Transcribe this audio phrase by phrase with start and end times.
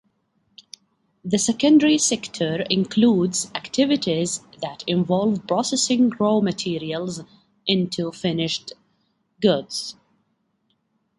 [1.23, 7.21] The secondary sector includes activities that involve processing raw materials
[7.67, 8.73] into finished
[9.43, 9.95] goods.